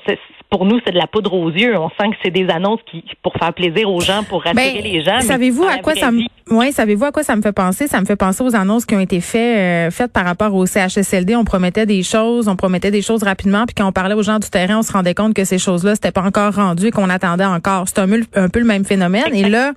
pour 0.50 0.64
nous, 0.64 0.81
c'est 0.84 0.93
de 0.93 0.99
la 0.99 1.06
poudre 1.06 1.32
aux 1.34 1.50
yeux. 1.50 1.76
On 1.78 1.88
sent 1.90 2.11
que 2.11 2.16
c'est 2.22 2.31
des 2.31 2.49
annonces 2.49 2.81
qui, 2.90 3.05
pour 3.22 3.34
faire 3.34 3.52
plaisir 3.52 3.90
aux 3.90 4.00
gens, 4.00 4.22
pour 4.28 4.43
rassurer 4.43 4.81
ben, 4.82 4.84
les 4.84 5.02
gens. 5.02 5.20
Savez-vous 5.20 5.64
à 5.64 5.78
quoi 5.78 5.94
ça 5.94 6.11
me, 6.11 6.22
ouais, 6.50 6.73
savez-vous 6.73 7.05
à 7.05 7.12
quoi 7.12 7.23
ça 7.23 7.37
me 7.37 7.43
fait 7.43 7.52
penser? 7.52 7.87
Ça 7.87 8.00
me 8.00 8.06
fait 8.06 8.17
penser 8.17 8.43
aux 8.43 8.55
annonces 8.55 8.87
qui 8.87 8.94
ont 8.94 9.00
été 9.00 9.20
faites, 9.20 9.88
euh, 9.88 9.91
faites 9.91 10.12
par 10.12 10.25
rapport 10.25 10.55
au 10.55 10.67
CHSLD. 10.67 11.37
On 11.37 11.44
promettait 11.44 11.87
des 11.87 12.02
choses, 12.02 12.49
on 12.49 12.56
promettait 12.56 12.91
des 12.91 13.02
choses 13.02 13.23
rapidement, 13.23 13.67
puis 13.67 13.75
quand 13.75 13.87
on 13.87 13.93
parlait 13.93 14.14
aux 14.14 14.23
gens 14.23 14.38
du 14.38 14.49
terrain, 14.49 14.79
on 14.79 14.82
se 14.82 14.93
rendait 14.93 15.14
compte 15.14 15.35
que 15.35 15.44
ces 15.44 15.58
choses-là, 15.58 15.94
c'était 15.94 16.12
pas 16.12 16.23
encore 16.23 16.55
rendu 16.55 16.87
et 16.87 16.90
qu'on 16.90 17.11
attendait 17.11 17.45
encore. 17.45 17.87
C'est 17.88 18.00
un, 18.00 18.09
un, 18.35 18.49
peu 18.49 18.61
le 18.61 18.66
même 18.66 18.85
phénomène. 18.85 19.35
Et 19.35 19.49
là, 19.49 19.73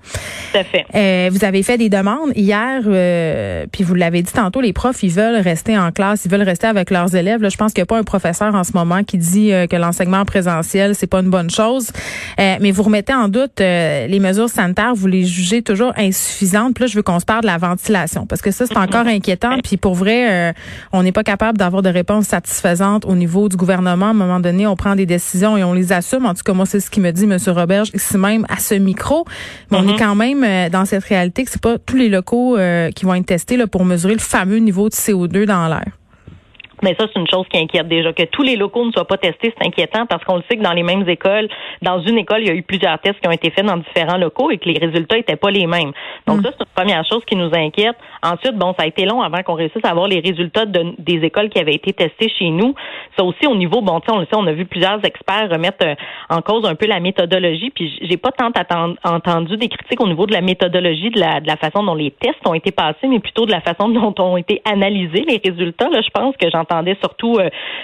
euh, 0.96 1.30
vous 1.32 1.44
avez 1.44 1.64
fait 1.64 1.78
des 1.78 1.90
demandes 1.90 2.32
hier, 2.36 2.82
euh, 2.86 3.66
puis 3.72 3.84
vous 3.84 3.96
l'avez 3.96 4.22
dit 4.22 4.34
tantôt, 4.34 4.62
les 4.62 4.74
profs, 4.74 5.04
ils 5.04 5.12
veulent 5.12 5.42
rester 5.42 5.78
en 5.78 5.92
classe, 5.92 6.26
ils 6.26 6.32
veulent 6.32 6.42
rester 6.42 6.68
avec 6.68 6.92
leurs 6.92 7.16
élèves. 7.16 7.42
Là, 7.42 7.50
je 7.50 7.58
pense 7.58 7.74
qu'il 7.74 7.82
n'y 7.82 7.88
a 7.88 7.88
pas 7.88 7.98
un 7.98 8.04
professeur 8.04 8.56
en 8.56 8.64
ce 8.64 8.74
moment 8.74 9.04
qui 9.04 9.18
dit 9.18 9.52
que 9.70 9.76
l'enseignement 9.76 10.26
présentiel 10.26 10.68
c'est 10.94 11.08
pas 11.08 11.20
une 11.20 11.30
bonne 11.30 11.50
chose. 11.50 11.92
Euh, 12.40 12.56
mais 12.62 12.72
vous 12.72 12.84
remettez 12.84 13.14
en 13.14 13.28
doute 13.28 13.62
euh, 13.62 14.08
les 14.08 14.20
mesures 14.20 14.50
sanitaires, 14.50 14.94
vous 14.94 15.08
les 15.08 15.26
jugez 15.26 15.62
toujours 15.62 15.94
insuffisantes. 15.98 16.57
Puis 16.74 16.84
là, 16.84 16.88
je 16.88 16.96
veux 16.96 17.04
qu'on 17.04 17.20
se 17.20 17.26
parle 17.26 17.42
de 17.42 17.48
la 17.48 17.58
ventilation 17.58 18.26
parce 18.26 18.42
que 18.42 18.52
ça, 18.52 18.66
c'est 18.66 18.78
encore 18.78 19.08
inquiétant. 19.08 19.58
Puis 19.64 19.78
pour 19.78 19.96
vrai, 19.96 20.50
euh, 20.50 20.54
on 20.92 21.04
n'est 21.04 21.12
pas 21.12 21.24
capable 21.24 21.58
d'avoir 21.58 21.82
de 21.82 21.90
réponses 21.90 22.26
satisfaisantes 22.26 23.06
au 23.06 23.16
niveau 23.16 23.50
du 23.50 23.58
gouvernement. 23.58 24.08
À 24.08 24.10
un 24.10 24.14
moment 24.14 24.40
donné, 24.40 24.68
on 24.68 24.76
prend 24.76 24.96
des 24.96 25.06
décisions 25.06 25.58
et 25.58 25.64
on 25.64 25.74
les 25.74 25.94
assume. 25.94 26.26
En 26.26 26.34
tout 26.34 26.44
cas, 26.44 26.54
moi, 26.54 26.66
c'est 26.66 26.80
ce 26.80 26.90
qui 26.90 27.00
me 27.00 27.12
dit 27.12 27.24
M. 27.24 27.38
Roberge 27.48 27.90
ici 27.94 28.18
même 28.18 28.46
à 28.50 28.58
ce 28.58 28.76
micro. 28.76 29.26
Mais 29.72 29.78
on 29.78 29.88
est 29.88 29.94
mm-hmm. 29.94 30.00
quand 30.00 30.16
même 30.16 30.70
dans 30.70 30.86
cette 30.86 31.04
réalité 31.04 31.44
que 31.44 31.52
c'est 31.52 31.62
pas 31.62 31.78
tous 31.78 31.96
les 31.96 32.10
locaux 32.10 32.58
qui 32.96 33.06
vont 33.06 33.14
être 33.14 33.26
testés 33.26 33.58
là, 33.58 33.68
pour 33.68 33.86
mesurer 33.86 34.14
le 34.14 34.20
fameux 34.20 34.58
niveau 34.58 34.90
de 34.90 34.94
CO2 34.94 35.46
dans 35.46 35.68
l'air. 35.68 35.92
Mais 36.84 36.96
ça, 37.00 37.08
c'est 37.12 37.20
une 37.20 37.28
chose 37.28 37.46
qui 37.50 37.58
inquiète 37.58 37.88
déjà. 37.88 38.14
Que 38.14 38.24
tous 38.24 38.44
les 38.44 38.56
locaux 38.56 38.86
ne 38.86 38.92
soient 38.92 39.08
pas 39.08 39.18
testés, 39.18 39.54
c'est 39.58 39.68
inquiétant 39.68 40.06
parce 40.06 40.24
qu'on 40.24 40.38
le 40.38 40.44
sait 40.50 40.58
que 40.58 40.64
dans 40.64 40.74
les 40.74 40.84
mêmes 40.84 41.08
écoles, 41.10 41.48
dans 41.82 42.00
une 42.02 42.18
école, 42.18 42.42
il 42.42 42.48
y 42.48 42.52
a 42.52 42.54
eu 42.54 42.64
plusieurs 42.64 43.00
tests 43.00 43.20
qui 43.20 43.28
ont 43.28 43.32
été 43.32 43.50
faits 43.50 43.66
dans 43.66 43.78
différents 43.78 44.18
locaux 44.18 44.52
et 44.52 44.58
que 44.58 44.70
les 44.70 44.78
résultats 44.78 45.18
n'étaient 45.18 45.36
pas 45.36 45.52
les 45.52 45.66
mêmes. 45.66 45.92
Donc 46.28 46.40
mm. 46.40 46.44
ça, 46.44 46.50
c'est 46.52 46.64
une 46.64 46.76
première 46.76 47.06
chose 47.06 47.24
qui 47.26 47.36
nous 47.36 47.50
inquiète. 47.54 47.96
Ensuite, 48.24 48.56
bon, 48.56 48.74
ça 48.78 48.84
a 48.84 48.88
été 48.88 49.06
long 49.06 49.22
avant 49.22 49.42
qu'on 49.44 49.56
réussisse 49.56 49.84
à 49.84 49.90
avoir 49.90 50.08
les 50.08 50.20
résultats 50.20 50.66
de, 50.66 50.94
des 51.00 51.26
écoles 51.26 51.50
qui 51.50 51.60
avaient 51.60 51.76
été 51.76 51.94
testées 51.94 52.30
chez 52.30 52.50
nous. 52.50 52.76
Ça 53.18 53.24
aussi, 53.24 53.48
au 53.48 53.56
niveau, 53.56 53.82
bon, 53.82 54.00
tu 54.00 54.08
sais, 54.08 54.16
on 54.16 54.20
le 54.20 54.26
sait, 54.26 54.36
on 54.36 54.46
a 54.48 54.54
vu 54.54 54.66
plusieurs 54.66 55.04
experts 55.04 55.50
remettre 55.50 55.86
euh, 55.86 55.96
en 56.30 56.42
cause 56.42 56.66
un 56.66 56.76
peu 56.76 56.86
la 56.86 57.00
méthodologie. 57.00 57.72
Puis 57.72 57.98
j'ai 58.02 58.18
pas 58.18 58.32
tant 58.32 58.52
entendu 59.04 59.58
des 59.58 59.70
critiques 59.70 60.02
au 60.02 60.08
niveau 60.08 60.26
de 60.26 60.34
la 60.34 60.42
méthodologie, 60.42 61.10
de 61.10 61.20
la, 61.20 61.40
de 61.40 61.48
la 61.48 61.58
façon 61.58 61.84
dont 61.84 61.96
les 61.96 62.12
tests 62.12 62.46
ont 62.46 62.54
été 62.54 62.72
passés, 62.72 63.08
mais 63.08 63.20
plutôt 63.20 63.46
de 63.46 63.52
la 63.52 63.62
façon 63.62 63.90
dont 63.90 64.14
ont 64.20 64.38
été 64.38 64.62
analysés 64.66 65.26
les 65.28 65.42
résultats. 65.44 65.90
Là, 65.90 66.02
je 66.02 66.10
pense 66.10 66.36
que 66.38 66.50
j'entends 66.50 66.67
entendait 66.68 66.98
surtout 67.02 67.40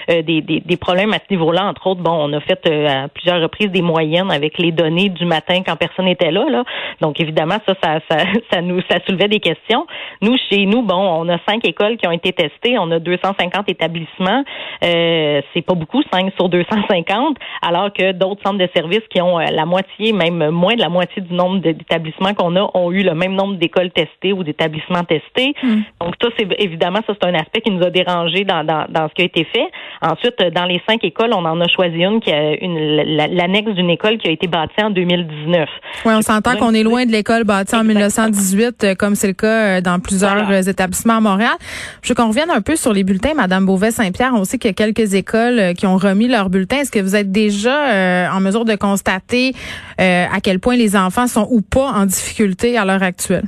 des, 0.08 0.22
des, 0.22 0.60
des, 0.60 0.76
problèmes 0.76 1.12
à 1.12 1.18
ce 1.18 1.32
niveau-là. 1.32 1.66
Entre 1.66 1.86
autres, 1.86 2.00
bon, 2.00 2.12
on 2.12 2.32
a 2.32 2.40
fait 2.40 2.66
à 2.86 3.08
plusieurs 3.08 3.40
reprises 3.40 3.70
des 3.70 3.82
moyennes 3.82 4.30
avec 4.30 4.58
les 4.58 4.72
données 4.72 5.08
du 5.08 5.24
matin 5.24 5.62
quand 5.66 5.76
personne 5.76 6.06
n'était 6.06 6.30
là, 6.30 6.44
là. 6.48 6.64
Donc 7.00 7.20
évidemment, 7.20 7.56
ça, 7.66 7.74
ça, 7.82 8.00
ça, 8.10 8.24
ça 8.52 8.60
nous 8.60 8.80
ça 8.90 8.98
soulevait 9.06 9.28
des 9.28 9.40
questions. 9.40 9.86
Nous, 10.22 10.36
chez 10.50 10.66
nous, 10.66 10.82
bon, 10.82 10.96
on 10.96 11.28
a 11.28 11.38
cinq 11.48 11.64
écoles 11.66 11.96
qui 11.96 12.06
ont 12.06 12.12
été 12.12 12.32
testées, 12.32 12.78
on 12.78 12.90
a 12.90 12.98
250 12.98 13.68
établissements. 13.68 14.44
Euh, 14.84 15.40
c'est 15.52 15.62
pas 15.62 15.74
beaucoup, 15.74 16.02
5 16.12 16.32
sur 16.36 16.48
250, 16.48 17.36
alors 17.62 17.92
que 17.92 18.12
d'autres 18.12 18.42
centres 18.44 18.58
de 18.58 18.68
services 18.74 19.06
qui 19.10 19.20
ont 19.20 19.38
euh, 19.38 19.46
la 19.50 19.64
moitié, 19.64 20.12
même 20.12 20.50
moins 20.50 20.74
de 20.74 20.80
la 20.80 20.88
moitié 20.88 21.22
du 21.22 21.34
nombre 21.34 21.58
d'établissements 21.58 22.34
qu'on 22.34 22.56
a, 22.56 22.70
ont 22.74 22.90
eu 22.90 23.02
le 23.02 23.14
même 23.14 23.34
nombre 23.34 23.54
d'écoles 23.56 23.90
testées 23.90 24.32
ou 24.32 24.42
d'établissements 24.42 25.04
testés. 25.04 25.54
Hmm. 25.62 25.82
Donc 26.00 26.14
ça, 26.20 26.28
c'est 26.36 26.46
évidemment, 26.58 27.00
ça 27.06 27.14
c'est 27.20 27.28
un 27.28 27.34
aspect 27.34 27.60
qui 27.60 27.70
nous 27.70 27.84
a 27.84 27.90
dérangé 27.90 28.44
dans, 28.44 28.64
dans, 28.64 28.73
dans, 28.88 29.08
ce 29.08 29.14
qui 29.14 29.22
a 29.22 29.24
été 29.24 29.44
fait. 29.44 29.66
Ensuite, 30.02 30.36
dans 30.54 30.64
les 30.64 30.80
cinq 30.88 31.04
écoles, 31.04 31.30
on 31.32 31.44
en 31.44 31.60
a 31.60 31.68
choisi 31.68 32.02
une 32.02 32.20
qui 32.20 32.32
a 32.32 32.54
une 32.62 32.96
l'annexe 33.16 33.72
d'une 33.72 33.90
école 33.90 34.18
qui 34.18 34.28
a 34.28 34.30
été 34.30 34.46
bâtie 34.46 34.82
en 34.82 34.90
2019. 34.90 35.68
Oui, 36.04 36.12
on 36.16 36.22
s'entend 36.22 36.56
qu'on 36.56 36.74
est 36.74 36.82
loin 36.82 37.06
de 37.06 37.12
l'école 37.12 37.44
bâtie 37.44 37.76
en 37.76 37.84
1918, 37.84 38.84
euh, 38.84 38.94
comme 38.94 39.14
c'est 39.14 39.28
le 39.28 39.32
cas 39.32 39.80
dans 39.80 40.00
plusieurs 40.00 40.68
établissements 40.68 41.16
à 41.16 41.20
Montréal. 41.20 41.54
Je 42.02 42.08
veux 42.08 42.14
qu'on 42.14 42.28
revienne 42.28 42.50
un 42.50 42.60
peu 42.60 42.76
sur 42.76 42.92
les 42.92 43.04
bulletins, 43.04 43.34
Madame 43.34 43.66
Beauvais-Saint-Pierre. 43.66 44.32
On 44.34 44.44
sait 44.44 44.58
qu'il 44.58 44.68
y 44.68 44.70
a 44.70 44.74
quelques 44.74 45.14
écoles 45.14 45.58
euh, 45.58 45.72
qui 45.74 45.86
ont 45.86 45.96
remis 45.96 46.28
leurs 46.28 46.50
bulletins. 46.50 46.78
Est-ce 46.78 46.90
que 46.90 47.00
vous 47.00 47.16
êtes 47.16 47.30
déjà 47.30 47.92
euh, 47.92 48.28
en 48.28 48.40
mesure 48.40 48.64
de 48.64 48.74
constater 48.76 49.52
euh, 50.00 50.26
à 50.32 50.40
quel 50.40 50.60
point 50.60 50.76
les 50.76 50.96
enfants 50.96 51.26
sont 51.26 51.46
ou 51.50 51.60
pas 51.60 51.92
en 51.92 52.06
difficulté 52.06 52.76
à 52.76 52.84
l'heure 52.84 53.02
actuelle? 53.02 53.44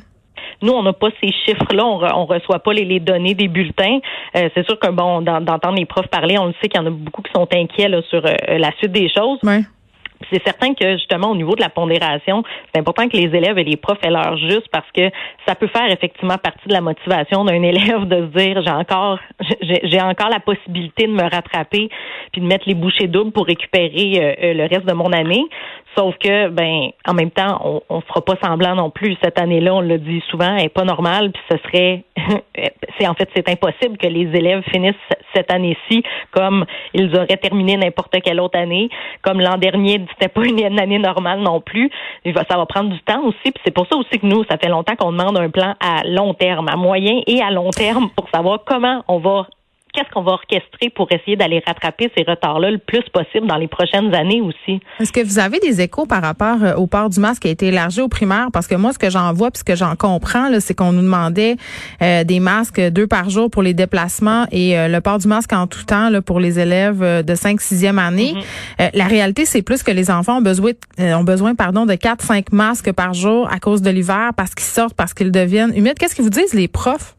Nous, 0.62 0.72
on 0.72 0.82
n'a 0.82 0.92
pas 0.92 1.08
ces 1.22 1.32
chiffres-là, 1.32 1.84
on, 1.84 2.00
ne 2.00 2.26
reçoit 2.26 2.60
pas 2.60 2.72
les, 2.72 3.00
données 3.00 3.34
des 3.34 3.48
bulletins. 3.48 3.98
c'est 4.34 4.64
sûr 4.64 4.78
que 4.78 4.90
bon, 4.90 5.22
d'entendre 5.22 5.76
les 5.76 5.86
profs 5.86 6.08
parler, 6.08 6.38
on 6.38 6.46
le 6.46 6.54
sait 6.60 6.68
qu'il 6.68 6.80
y 6.80 6.84
en 6.84 6.86
a 6.86 6.90
beaucoup 6.90 7.22
qui 7.22 7.32
sont 7.32 7.48
inquiets 7.52 7.90
sur 8.08 8.22
la 8.22 8.72
suite 8.78 8.92
des 8.92 9.08
choses. 9.08 9.38
Ouais. 9.42 9.62
C'est 10.30 10.42
certain 10.44 10.74
que 10.74 10.92
justement 10.92 11.30
au 11.30 11.36
niveau 11.36 11.54
de 11.54 11.60
la 11.60 11.68
pondération, 11.68 12.42
c'est 12.72 12.80
important 12.80 13.08
que 13.08 13.16
les 13.16 13.34
élèves 13.36 13.58
et 13.58 13.64
les 13.64 13.76
profs 13.76 13.98
aient 14.02 14.10
leur 14.10 14.36
juste 14.38 14.68
parce 14.72 14.90
que 14.92 15.10
ça 15.46 15.54
peut 15.54 15.68
faire 15.68 15.90
effectivement 15.90 16.38
partie 16.38 16.68
de 16.68 16.72
la 16.72 16.80
motivation 16.80 17.44
d'un 17.44 17.62
élève 17.62 18.06
de 18.06 18.26
se 18.26 18.38
dire 18.38 18.62
j'ai 18.62 18.70
encore 18.70 19.18
j'ai 19.62 20.00
encore 20.00 20.30
la 20.30 20.40
possibilité 20.40 21.06
de 21.06 21.12
me 21.12 21.22
rattraper 21.22 21.90
puis 22.32 22.40
de 22.40 22.46
mettre 22.46 22.64
les 22.66 22.74
bouchées 22.74 23.08
doubles 23.08 23.32
pour 23.32 23.46
récupérer 23.46 24.12
euh, 24.16 24.34
euh, 24.42 24.54
le 24.54 24.62
reste 24.62 24.86
de 24.86 24.94
mon 24.94 25.12
année. 25.12 25.44
Sauf 25.96 26.14
que, 26.18 26.48
ben, 26.48 26.90
en 27.06 27.14
même 27.14 27.30
temps, 27.30 27.60
on, 27.64 27.82
on 27.88 28.00
fera 28.02 28.20
pas 28.20 28.34
semblant 28.42 28.74
non 28.74 28.90
plus. 28.90 29.16
Cette 29.22 29.40
année-là, 29.40 29.74
on 29.74 29.80
le 29.80 29.98
dit 29.98 30.22
souvent, 30.30 30.56
elle 30.56 30.66
est 30.66 30.68
pas 30.68 30.84
normale, 30.84 31.32
puis 31.32 31.42
ce 31.50 31.56
serait, 31.58 32.04
c'est 32.98 33.08
en 33.08 33.14
fait, 33.14 33.28
c'est 33.34 33.48
impossible 33.48 33.96
que 33.96 34.06
les 34.06 34.28
élèves 34.36 34.62
finissent 34.70 34.94
cette 35.34 35.52
année-ci 35.52 36.02
comme 36.32 36.64
ils 36.94 37.14
auraient 37.16 37.36
terminé 37.36 37.76
n'importe 37.76 38.20
quelle 38.22 38.40
autre 38.40 38.58
année. 38.58 38.90
Comme 39.22 39.40
l'an 39.40 39.56
dernier, 39.56 40.00
c'était 40.12 40.28
pas 40.28 40.44
une, 40.44 40.78
année 40.80 40.98
normale 40.98 41.40
non 41.40 41.60
plus. 41.60 41.90
Ça 42.24 42.56
va 42.56 42.66
prendre 42.66 42.90
du 42.90 43.00
temps 43.00 43.22
aussi, 43.24 43.52
puis 43.52 43.62
c'est 43.64 43.74
pour 43.74 43.86
ça 43.86 43.96
aussi 43.96 44.18
que 44.18 44.26
nous, 44.26 44.44
ça 44.44 44.58
fait 44.58 44.68
longtemps 44.68 44.96
qu'on 44.96 45.12
demande 45.12 45.38
un 45.38 45.50
plan 45.50 45.74
à 45.80 46.02
long 46.04 46.34
terme, 46.34 46.68
à 46.68 46.76
moyen 46.76 47.20
et 47.26 47.40
à 47.40 47.50
long 47.50 47.70
terme 47.70 48.10
pour 48.14 48.28
savoir 48.30 48.60
comment 48.64 49.02
on 49.08 49.18
va 49.18 49.46
qu'est-ce 49.96 50.10
qu'on 50.12 50.22
va 50.22 50.32
orchestrer 50.32 50.90
pour 50.90 51.08
essayer 51.10 51.36
d'aller 51.36 51.62
rattraper 51.66 52.10
ces 52.16 52.22
retards-là 52.22 52.70
le 52.70 52.78
plus 52.78 53.02
possible 53.12 53.46
dans 53.46 53.56
les 53.56 53.66
prochaines 53.66 54.14
années 54.14 54.42
aussi? 54.42 54.80
Est-ce 55.00 55.12
que 55.12 55.24
vous 55.24 55.38
avez 55.38 55.58
des 55.58 55.80
échos 55.80 56.04
par 56.04 56.22
rapport 56.22 56.62
euh, 56.62 56.74
au 56.74 56.86
port 56.86 57.08
du 57.08 57.18
masque 57.18 57.42
qui 57.42 57.48
a 57.48 57.50
été 57.50 57.68
élargi 57.68 58.02
aux 58.02 58.08
primaires? 58.08 58.48
Parce 58.52 58.66
que 58.66 58.74
moi, 58.74 58.92
ce 58.92 58.98
que 58.98 59.08
j'en 59.08 59.32
vois 59.32 59.50
puis 59.50 59.60
ce 59.60 59.64
que 59.64 59.74
j'en 59.74 59.96
comprends, 59.96 60.48
c'est 60.60 60.74
qu'on 60.74 60.92
nous 60.92 61.02
demandait 61.02 61.56
euh, 62.02 62.24
des 62.24 62.40
masques 62.40 62.80
deux 62.80 63.06
par 63.06 63.30
jour 63.30 63.50
pour 63.50 63.62
les 63.62 63.72
déplacements 63.72 64.46
et 64.52 64.78
euh, 64.78 64.88
le 64.88 65.00
port 65.00 65.18
du 65.18 65.28
masque 65.28 65.52
en 65.54 65.66
tout 65.66 65.84
temps 65.84 66.10
là, 66.10 66.20
pour 66.20 66.40
les 66.40 66.58
élèves 66.58 67.24
de 67.24 67.34
5 67.34 67.60
6e 67.60 67.98
année. 67.98 68.34
Mm-hmm. 68.78 68.90
la 68.94 69.04
réalité, 69.04 69.46
c'est 69.46 69.62
plus 69.62 69.82
que 69.82 69.90
les 69.90 70.10
enfants 70.10 70.38
ont 70.38 70.42
besoin, 70.42 70.72
ont 70.98 71.24
besoin 71.24 71.54
pardon, 71.54 71.86
de 71.86 71.94
4-5 71.94 72.46
masques 72.52 72.92
par 72.92 73.14
jour 73.14 73.48
à 73.50 73.58
cause 73.60 73.80
de 73.80 73.90
l'hiver 73.90 74.32
parce 74.36 74.54
qu'ils 74.54 74.66
sortent, 74.66 74.94
parce 74.94 75.14
qu'ils 75.14 75.32
deviennent 75.32 75.72
humides. 75.74 75.98
Qu'est-ce 75.98 76.14
qu'ils 76.14 76.24
vous 76.24 76.30
disent 76.30 76.54
les 76.54 76.68
profs? 76.68 77.15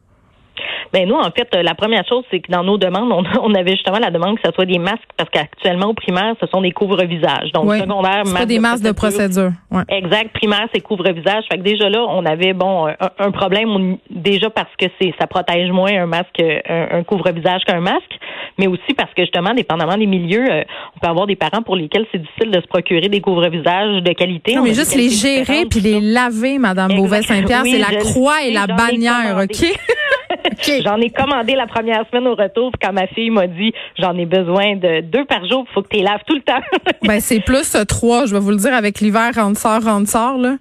Ben 0.93 1.07
nous, 1.07 1.15
en 1.15 1.31
fait, 1.31 1.47
la 1.53 1.75
première 1.75 2.07
chose, 2.07 2.23
c'est 2.31 2.39
que 2.39 2.51
dans 2.51 2.63
nos 2.63 2.77
demandes, 2.77 3.11
on, 3.41 3.53
avait 3.53 3.71
justement 3.71 3.99
la 3.99 4.11
demande 4.11 4.37
que 4.37 4.47
ce 4.47 4.53
soit 4.53 4.65
des 4.65 4.79
masques 4.79 5.09
parce 5.17 5.29
qu'actuellement 5.29 5.87
au 5.87 5.93
primaire, 5.93 6.35
ce 6.39 6.47
sont 6.47 6.61
des 6.61 6.71
couvre-visages. 6.71 7.51
Donc 7.53 7.73
secondaire, 7.73 8.23
c'est 8.25 8.33
pas 8.33 8.45
des 8.45 8.59
masques 8.59 8.83
de 8.83 8.91
procédure. 8.91 9.51
Exact. 9.89 10.31
Primaire, 10.33 10.67
c'est 10.73 10.81
couvre-visage. 10.81 11.45
Fait 11.49 11.57
que 11.57 11.63
déjà 11.63 11.89
là, 11.89 12.05
on 12.09 12.25
avait 12.25 12.53
bon 12.53 12.87
un, 12.87 13.31
problème 13.31 13.97
déjà 14.09 14.49
parce 14.49 14.73
que 14.79 14.85
c'est 14.99 15.13
ça 15.19 15.27
protège 15.27 15.71
moins 15.71 15.93
un 15.93 16.05
masque, 16.05 16.41
un, 16.69 17.03
couvre-visage 17.03 17.63
qu'un 17.65 17.81
masque, 17.81 18.17
mais 18.57 18.67
aussi 18.67 18.93
parce 18.95 19.13
que 19.13 19.21
justement, 19.23 19.53
dépendamment 19.53 19.97
des 19.97 20.05
milieux, 20.05 20.45
euh, 20.49 20.63
on 20.95 20.99
peut 20.99 21.07
avoir 21.07 21.27
des 21.27 21.35
parents 21.35 21.61
pour 21.61 21.75
lesquels 21.75 22.05
c'est 22.11 22.21
difficile 22.21 22.51
de 22.51 22.61
se 22.61 22.67
procurer 22.67 23.09
des 23.09 23.21
couvre-visages 23.21 24.01
de 24.03 24.13
qualité. 24.13 24.55
Non, 24.55 24.63
mais 24.63 24.73
juste 24.73 24.95
les 24.95 25.09
gérer 25.09 25.65
puis 25.69 25.79
les 25.79 25.99
laver, 25.99 26.57
Madame 26.57 26.95
Beauvais-Saint-Pierre, 26.95 27.63
c'est 27.63 27.77
la 27.77 27.99
croix 27.99 28.43
et 28.43 28.51
la 28.51 28.67
bannière, 28.67 29.39
ok? 29.43 29.65
J'en 30.83 30.97
ai 30.97 31.09
commandé 31.09 31.55
la 31.55 31.67
première 31.67 32.05
semaine 32.09 32.27
au 32.27 32.35
retour 32.35 32.71
quand 32.81 32.93
ma 32.93 33.07
fille 33.07 33.29
m'a 33.29 33.47
dit 33.47 33.73
j'en 33.97 34.17
ai 34.17 34.25
besoin 34.25 34.75
de 34.75 35.01
deux 35.01 35.25
par 35.25 35.45
jour, 35.45 35.65
il 35.69 35.73
faut 35.73 35.81
que 35.81 35.89
tu 35.89 35.97
les 35.97 36.03
laves 36.03 36.21
tout 36.25 36.35
le 36.35 36.41
temps. 36.41 36.61
ben 37.03 37.19
c'est 37.19 37.39
plus 37.39 37.75
euh, 37.75 37.85
trois, 37.85 38.25
je 38.25 38.33
vais 38.33 38.39
vous 38.39 38.51
le 38.51 38.57
dire 38.57 38.73
avec 38.73 38.99
l'hiver 38.99 39.31
rentre 39.35 39.59
sort 39.59 39.83
rentre 39.83 40.09
sort 40.09 40.37
là. 40.37 40.55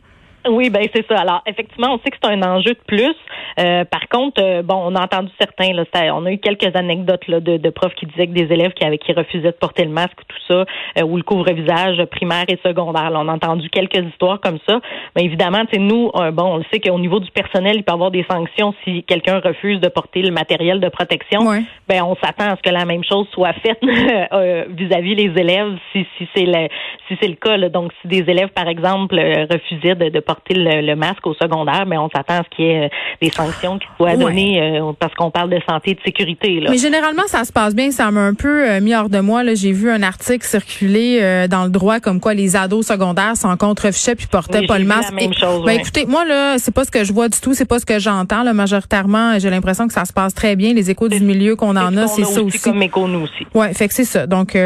Oui, 0.49 0.71
ben 0.71 0.87
c'est 0.95 1.07
ça. 1.07 1.21
Alors 1.21 1.43
effectivement, 1.47 1.95
on 1.95 1.99
sait 1.99 2.11
que 2.11 2.17
c'est 2.23 2.31
un 2.31 2.43
enjeu 2.43 2.73
de 2.73 2.81
plus. 2.87 3.15
Euh, 3.59 3.85
par 3.85 4.09
contre, 4.09 4.43
euh, 4.43 4.63
bon, 4.63 4.77
on 4.77 4.95
a 4.95 5.03
entendu 5.03 5.31
certains. 5.41 5.73
Là, 5.73 5.85
on 6.15 6.27
a 6.27 6.33
eu 6.33 6.39
quelques 6.39 6.75
anecdotes 6.77 7.27
là, 7.29 7.41
de, 7.41 7.57
de, 7.57 7.71
profs 7.71 7.95
qui 7.95 8.07
disaient 8.07 8.27
que 8.27 8.33
des 8.33 8.53
élèves 8.53 8.73
qui 8.73 8.85
avaient 8.85 8.99
qui 8.99 9.13
refusaient 9.13 9.53
de 9.53 9.57
porter 9.59 9.85
le 9.85 9.91
masque, 9.91 10.19
tout 10.29 10.37
ça, 10.49 10.65
euh, 10.99 11.03
ou 11.03 11.17
le 11.17 11.23
couvre-visage 11.23 12.05
primaire 12.07 12.45
et 12.49 12.59
secondaire. 12.65 13.11
on 13.15 13.29
a 13.29 13.33
entendu 13.33 13.69
quelques 13.71 14.05
histoires 14.07 14.41
comme 14.41 14.59
ça. 14.69 14.81
Mais 15.15 15.25
évidemment, 15.25 15.65
nous, 15.79 16.11
bon, 16.33 16.55
on 16.55 16.57
le 16.59 16.65
sait 16.73 16.81
qu'au 16.81 16.99
niveau 16.99 17.21
du 17.21 17.31
personnel, 17.31 17.77
il 17.77 17.85
peut 17.85 17.93
y 17.93 17.95
avoir 17.95 18.11
des 18.11 18.25
sanctions 18.31 18.75
si 18.85 19.03
quelqu'un 19.05 19.41
refuse 19.41 19.81
de 19.81 19.89
porter 19.89 20.23
le 20.23 20.33
matériel 20.33 20.81
de 20.81 20.89
protection. 20.89 21.41
Ben 21.89 22.03
on 22.03 22.17
s'attend 22.17 22.53
à 22.53 22.57
ce 22.57 22.63
que 22.63 22.71
la 22.71 22.85
même 22.85 23.05
chose 23.05 23.27
soit 23.33 23.53
faite 23.55 23.81
vis-à-vis 23.83 25.15
les 25.15 25.41
élèves 25.41 25.77
si, 25.93 26.07
si 26.17 26.29
c'est 26.35 26.47
le 26.47 26.69
si 27.09 27.17
c'est 27.21 27.29
le 27.29 27.35
cas. 27.35 27.57
Là. 27.57 27.69
Donc, 27.69 27.93
si 28.01 28.09
des 28.09 28.31
élèves, 28.31 28.49
par 28.49 28.69
exemple, 28.69 29.15
refusaient 29.17 29.95
de, 29.95 30.09
de 30.09 30.21
porter 30.21 30.36
le, 30.51 30.95
masque 30.95 31.27
au 31.27 31.35
secondaire, 31.35 31.85
mais 31.87 31.99
on 31.99 32.09
s'attend 32.09 32.41
à 32.41 32.43
ce 32.45 32.57
qu'il 32.57 32.65
y 32.65 32.69
ait 32.69 32.85
euh, 32.85 32.89
des 33.21 33.31
sanctions 33.31 33.79
qui 33.79 33.87
soient 33.97 34.17
données 34.17 34.61
euh, 34.61 34.93
parce 34.99 35.15
qu'on 35.15 35.31
parle 35.31 35.51
de 35.51 35.61
santé 35.69 35.93
et 35.93 35.95
de 35.95 36.01
sécurité. 36.05 36.63
Mais 36.69 36.79
généralement, 36.79 37.27
ça 37.27 37.45
se 37.45 37.53
passe 37.53 37.75
bien. 37.75 37.91
Ça 37.91 38.11
m'a 38.11 38.21
un 38.21 38.35
peu 38.35 38.69
euh, 38.69 38.81
mis 38.81 38.95
hors 38.95 39.09
de 39.09 39.21
moi. 39.21 39.43
J'ai 39.55 39.73
vu 39.73 39.91
un 39.91 40.03
article 40.03 40.45
circuler 40.45 41.47
dans 41.49 41.65
le 41.65 41.71
droit 41.71 42.01
comme 42.01 42.21
quoi 42.21 42.35
les 42.35 42.57
ados 42.57 42.87
secondaires 42.87 43.37
s'en 43.37 43.57
contrefichaient 43.57 44.15
puis 44.15 44.27
portaient 44.27 44.67
pas 44.67 44.79
le 44.79 44.85
masque. 44.85 45.11
La 45.11 45.17
même 45.17 45.35
chose, 45.35 45.65
ben, 45.65 45.79
écoutez, 45.79 46.07
moi 46.07 46.25
là, 46.25 46.59
c'est 46.59 46.75
pas 46.75 46.85
ce 46.85 46.91
que 46.91 47.05
je 47.05 47.13
vois 47.13 47.29
du 47.29 47.41
tout, 47.41 47.55
c'est 47.55 47.65
pas 47.65 47.79
ce 47.79 47.87
que 47.87 47.99
j'entends. 47.99 48.45
Majoritairement, 48.55 49.39
j'ai 49.39 49.51
l'impression 49.51 49.87
que 49.87 49.93
ça 49.93 50.05
se 50.05 50.13
passe 50.13 50.35
très 50.35 50.57
bien. 50.57 50.73
Les 50.73 50.91
échos 50.91 51.09
du 51.09 51.21
milieu 51.21 51.57
qu'on 51.57 51.77
en 51.77 51.97
a, 51.97 52.07
c'est 52.07 52.25
ça 52.25 52.43
aussi. 52.43 52.61
Comme 52.61 52.83
écho, 52.83 53.07
nous 53.09 53.21
aussi. 53.21 53.47
Ouais, 53.55 53.73
fait 53.75 53.89
que 53.89 53.95
c'est 53.95 54.05
ça. 54.05 54.27
Donc, 54.27 54.57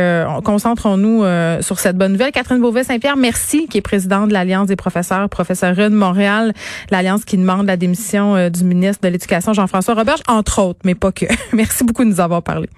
concentrons-nous 0.44 1.24
sur 1.62 1.78
cette 1.78 1.96
bonne 1.96 2.12
nouvelle. 2.12 2.32
Catherine 2.32 2.60
Beauvais-Saint-Pierre, 2.60 3.16
merci, 3.16 3.66
qui 3.68 3.78
est 3.78 3.82
présidente 3.82 4.28
de 4.28 4.32
l'Alliance 4.32 4.66
des 4.66 4.76
professeurs, 4.76 5.28
professeurs 5.28 5.59
de 5.60 5.94
Montréal, 5.94 6.54
l'Alliance 6.90 7.24
qui 7.24 7.36
demande 7.36 7.66
la 7.66 7.76
démission 7.76 8.34
euh, 8.34 8.48
du 8.48 8.64
ministre 8.64 9.02
de 9.02 9.08
l'Éducation, 9.08 9.52
Jean-François 9.52 9.94
Roberge, 9.94 10.20
entre 10.26 10.60
autres, 10.62 10.80
mais 10.84 10.94
pas 10.94 11.12
que. 11.12 11.26
Merci 11.52 11.84
beaucoup 11.84 12.04
de 12.04 12.08
nous 12.08 12.20
avoir 12.20 12.42
parlé. 12.42 12.70